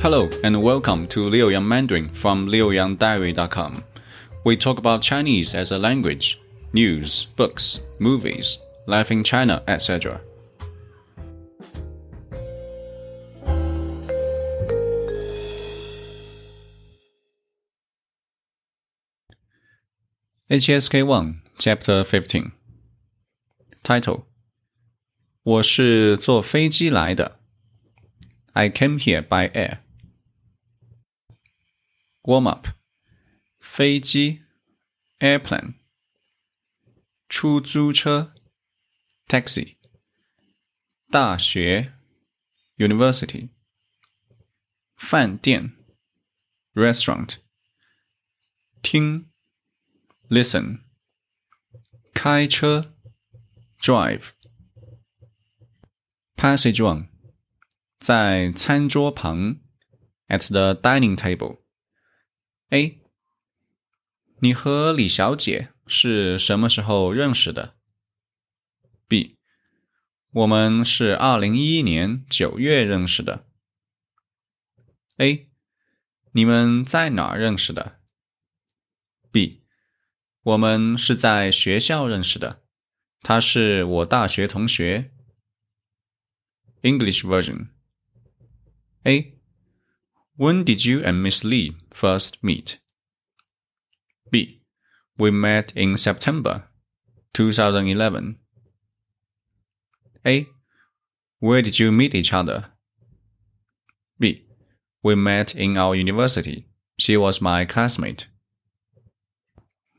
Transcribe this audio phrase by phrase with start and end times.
[0.00, 3.84] Hello and welcome to Liu Yang Mandarin from liuyangdiary.com.
[4.44, 6.40] We talk about Chinese as a language,
[6.72, 10.20] news, books, movies, life in China, etc.
[20.48, 22.52] HSK 1 Chapter 15
[23.82, 24.26] Title
[25.46, 27.38] 我是坐飞机来的。
[28.52, 29.78] I came here by air.
[32.22, 32.68] Warm up.
[33.60, 34.42] 飞机
[35.18, 35.74] airplane.
[37.28, 38.34] 出租车
[39.26, 39.76] taxi.
[41.10, 41.94] 大学
[42.76, 43.50] university.
[44.96, 45.76] 饭店
[46.74, 47.36] restaurant.
[48.82, 49.30] 听
[50.28, 50.80] listen.
[52.14, 52.94] 开车
[53.80, 54.30] drive.
[56.36, 57.08] Passage one，
[57.98, 59.60] 在餐桌旁，
[60.28, 61.59] at the dining table。
[62.71, 63.01] A，
[64.39, 67.75] 你和李小姐是什么时候认识的
[69.09, 69.35] ？B，
[70.31, 73.45] 我们是二零一一年九月认识的。
[75.17, 75.49] A，
[76.31, 77.99] 你们在哪认识的
[79.33, 79.65] ？B，
[80.41, 82.63] 我们是在学校认识的，
[83.19, 85.11] 他是我大学同学。
[86.83, 87.67] English version.
[89.03, 89.40] A.
[90.37, 92.79] When did you and Miss Lee first meet?
[94.31, 94.61] B.
[95.17, 96.63] We met in September
[97.33, 98.39] 2011.
[100.25, 100.47] A.
[101.39, 102.67] Where did you meet each other?
[104.19, 104.45] B.
[105.03, 106.67] We met in our university.
[106.97, 108.27] She was my classmate.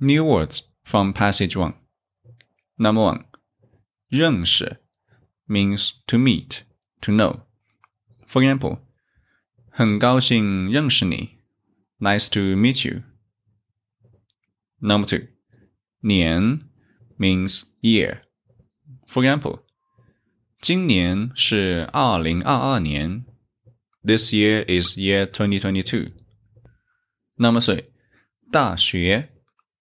[0.00, 1.74] New words from passage 1.
[2.78, 3.24] Number 1.
[4.10, 4.78] 认识
[5.46, 6.64] means to meet
[7.00, 7.42] to know.
[8.26, 8.80] For example,
[9.77, 11.37] 很高兴认识你，
[11.99, 13.01] Nice to meet you.
[14.79, 15.27] Number two,
[16.01, 16.61] 年
[17.17, 18.21] means year.
[19.07, 19.61] For example,
[20.61, 23.25] 今年是二零二二年。
[24.03, 26.11] This year is year 2022.
[27.37, 27.85] Number three,
[28.51, 29.29] 大学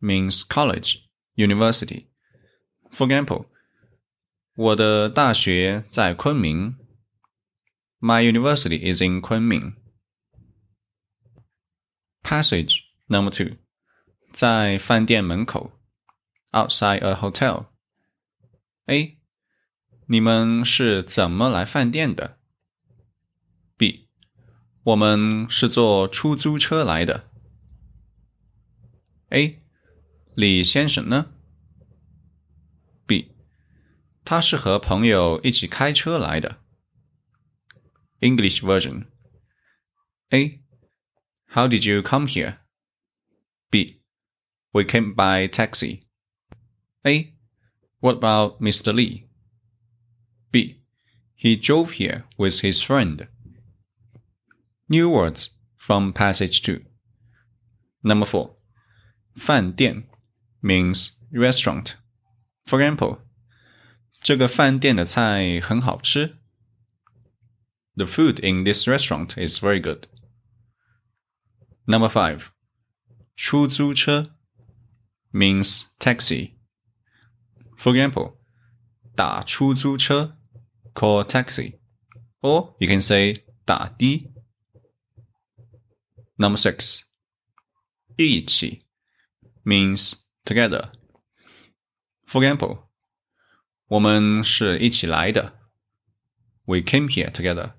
[0.00, 1.00] means college,
[1.34, 2.06] university.
[2.90, 3.46] For example,
[4.54, 6.76] 我的大学在昆明。
[8.04, 9.76] my university is in Kunming.
[12.21, 13.57] Passage number two，
[14.31, 15.71] 在饭店门口
[16.51, 17.67] ，outside a hotel。
[18.85, 19.17] A，
[20.07, 22.37] 你们是怎么来饭店的
[23.77, 24.09] ？B，
[24.83, 27.29] 我们是坐出租车来的。
[29.29, 29.61] A，
[30.35, 31.33] 李先生呢
[33.05, 33.35] ？B，
[34.25, 36.57] 他是和朋友一起开车来的。
[38.19, 39.05] English version.
[40.29, 40.61] A.
[41.48, 42.58] How did you come here?
[43.70, 44.00] B.
[44.72, 46.02] We came by taxi.
[47.06, 47.34] A.
[48.00, 48.94] What about Mr.
[48.94, 49.28] Lee?
[50.50, 50.80] B.
[51.34, 53.28] He drove here with his friend.
[54.88, 56.80] New words from passage 2.
[58.02, 58.50] Number 4.
[59.36, 60.04] 饭店
[60.62, 61.94] means restaurant.
[62.66, 63.18] For example,
[64.22, 66.38] 这个饭店的菜很好吃。
[67.96, 70.08] the food in this restaurant is very good.
[71.88, 72.48] Number five,
[73.36, 74.34] 出租车
[75.32, 76.54] means taxi.
[77.76, 78.38] For example,
[79.14, 80.38] 打出租车
[80.94, 81.78] call taxi,
[82.40, 84.30] or you can say 打的.
[86.36, 87.02] Number six,
[88.16, 88.80] 一起
[89.64, 90.14] means
[90.44, 90.92] together.
[92.26, 92.88] For example,
[93.86, 95.60] 我们是一起来的.
[96.64, 97.74] We came here together.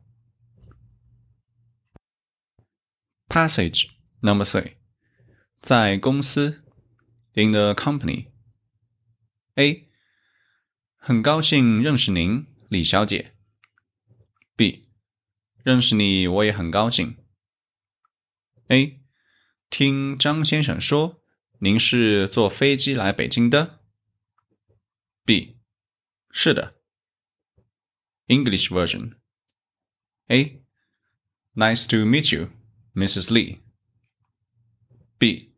[3.28, 3.90] Passage
[4.21, 4.75] number three，
[5.61, 6.63] 在公司
[7.35, 8.29] ，in the company。
[9.55, 9.89] A，
[10.97, 13.35] 很高兴认识您，李小姐。
[14.57, 14.89] B，
[15.63, 17.17] 认识你我也很高兴。
[18.69, 19.01] A，
[19.69, 21.23] 听张先生说
[21.59, 23.81] 您是坐飞机来北京的。
[25.25, 25.59] B，
[26.31, 26.75] 是的。
[28.27, 29.17] English version。
[30.29, 32.51] A，Nice to meet you。
[32.95, 33.31] Mrs.
[33.31, 33.61] Lee.
[35.20, 35.52] B.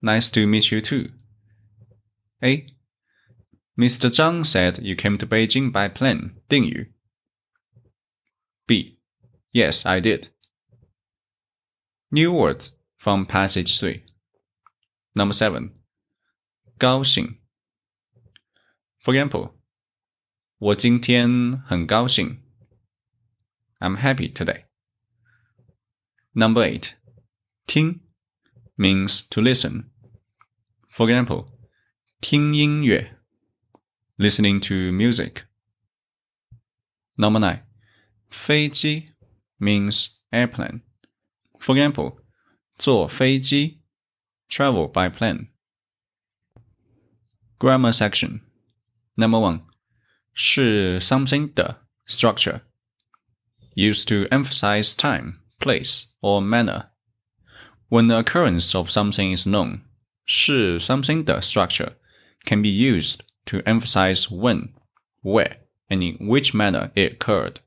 [0.00, 1.10] Nice to meet you too.
[2.42, 2.66] A.
[3.78, 4.10] Mr.
[4.10, 6.86] Zhang said you came to Beijing by plane, didn't you?
[8.66, 8.98] B.
[9.52, 10.28] Yes, I did.
[12.10, 14.02] New words from passage 3.
[15.14, 15.72] Number 7.
[16.78, 17.38] 高兴
[19.00, 19.54] For example,
[20.58, 22.40] 我今天很高兴
[23.80, 24.64] I'm happy today.
[26.32, 26.92] Number eight,
[27.66, 28.00] 听
[28.76, 29.90] means to listen.
[30.88, 31.46] For example,
[32.20, 33.18] 听音乐
[34.16, 35.44] listening to music.
[37.16, 37.62] Number nine,
[38.28, 39.10] 飞机
[39.58, 40.82] means airplane.
[41.58, 42.18] For example,
[42.76, 43.80] 坐飞机
[44.48, 45.48] travel by plane.
[47.58, 48.40] Grammar section.
[49.16, 49.62] Number one,
[50.32, 52.62] 是 something 的 structure
[53.74, 56.90] used to emphasize time, place, or manner.
[57.92, 59.80] When the occurrence of something is known,
[60.26, 61.92] 是 something the structure
[62.44, 64.74] can be used to emphasize when,
[65.22, 65.56] where,
[65.88, 67.60] and in which manner it occurred.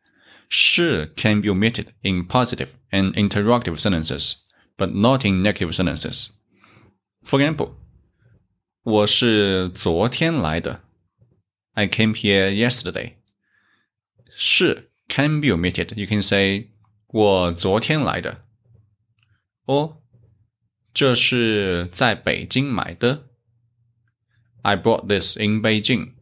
[0.50, 4.36] 是 can be omitted in positive and interrogative sentences,
[4.78, 6.31] but not in negative sentences.
[7.24, 7.75] For example,
[8.84, 10.81] 我是昨天来的.
[11.74, 13.13] I came here yesterday.
[14.30, 15.96] 是 can be omitted.
[15.96, 16.69] You can say
[17.08, 18.44] 我昨天来的。
[19.72, 19.96] or
[20.96, 23.28] 这是在北京买的。
[24.62, 26.13] I bought this in Beijing.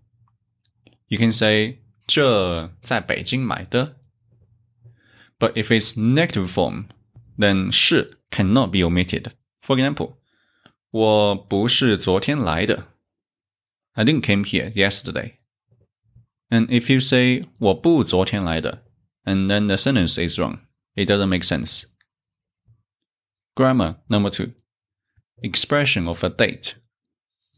[1.07, 3.97] You can say 这在北京买的。
[5.37, 6.85] But if it's negative form,
[7.37, 9.31] then 是 cannot be omitted.
[9.61, 10.17] For example,
[10.91, 12.87] 我不是昨天来的。
[13.93, 15.33] I didn't came here yesterday.
[16.49, 18.83] And if you say 我不昨天来的
[19.25, 20.59] and then the sentence is wrong,
[20.95, 21.85] it doesn't make sense.
[23.55, 24.53] Grammar number two.
[25.42, 26.76] expression of a date,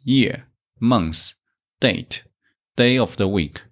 [0.02, 0.44] year,
[0.80, 1.34] month,
[1.80, 2.24] date,
[2.76, 3.62] day of the week.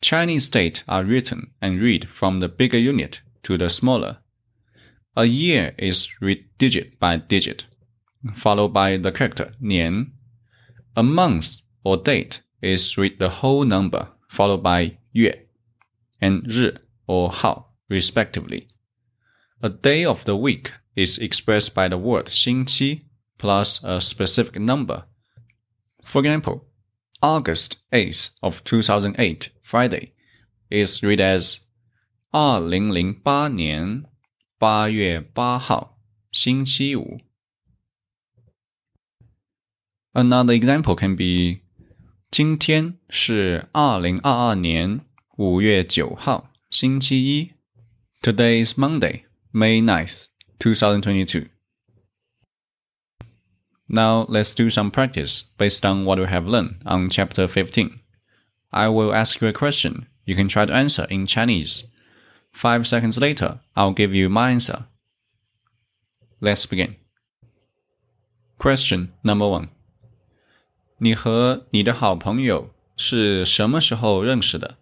[0.00, 4.18] Chinese dates are written and read from the bigger unit to the smaller.
[5.16, 7.66] A year is read digit by digit,
[8.34, 10.12] followed by the character nian.
[10.96, 15.34] A month or date is read the whole number, followed by yue
[16.22, 18.68] and 日 or hao, respectively.
[19.60, 23.05] A day of the week is expressed by the word 星期
[23.37, 25.03] plus a specific number.
[26.03, 26.65] For example,
[27.21, 30.13] August 8th of 2008, Friday,
[30.69, 31.59] is read as
[32.31, 34.03] 二零零八年
[34.57, 35.97] 八月八号
[36.31, 37.19] 星期五.
[40.13, 41.61] Another example can be
[42.29, 45.01] 今天是二零二二年
[45.37, 47.53] 五月九号星期一.
[48.21, 49.23] Today is Monday,
[49.53, 50.25] May 9th,
[50.61, 51.47] 2022.
[53.89, 57.99] Now let's do some practice based on what we have learned on chapter 15.
[58.71, 60.07] I will ask you a question.
[60.25, 61.85] You can try to answer in Chinese.
[62.51, 64.87] Five seconds later, I'll give you my answer.
[66.41, 66.95] Let's begin.
[68.57, 69.69] Question number one.
[70.99, 74.77] 你和你的好朋友是什么时候认识的？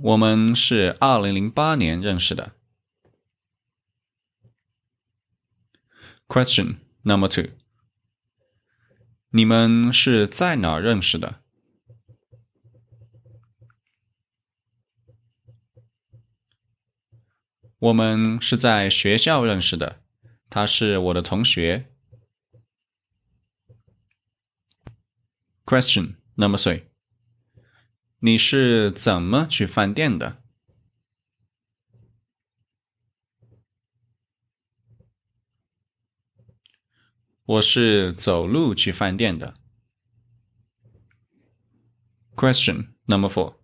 [0.00, 2.52] 我们是二零零八年认识的。
[6.28, 7.50] Question number two.
[9.30, 11.40] 你们是在哪认识的？
[17.78, 20.00] 我们是在学校认识的，
[20.48, 21.86] 他是我的同学。
[25.64, 26.87] Question number three.
[28.20, 30.42] 你是怎么去饭店的？
[37.44, 39.54] 我是走路去饭店的。
[42.34, 43.58] Question number four.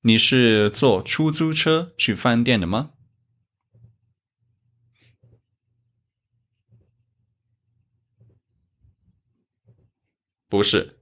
[0.00, 2.94] 你是坐出租车去饭店的吗？
[10.48, 10.95] 不是，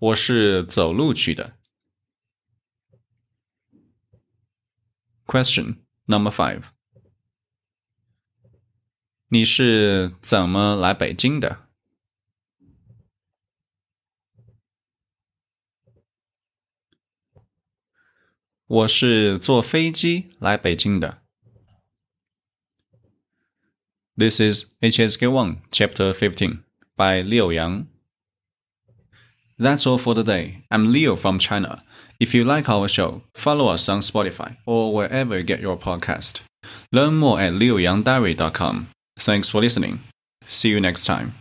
[0.00, 1.56] 我是走路去的。
[5.26, 6.64] Question number five.
[9.28, 11.66] 你是怎么来北京的？
[18.68, 21.22] 我是坐飞机来北京的。
[24.16, 26.64] This is HSK One, Chapter 15
[26.96, 27.86] by Liu Yang.
[29.61, 30.63] That's all for today.
[30.71, 31.83] I'm Leo from China.
[32.19, 36.41] If you like our show, follow us on Spotify or wherever you get your podcast.
[36.91, 38.87] Learn more at liuyangdiary.com.
[39.19, 39.99] Thanks for listening.
[40.47, 41.35] See you next time.